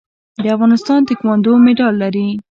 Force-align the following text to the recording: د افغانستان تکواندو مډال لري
د 0.43 0.45
افغانستان 0.55 0.99
تکواندو 1.09 1.51
مډال 1.65 1.93
لري 2.03 2.27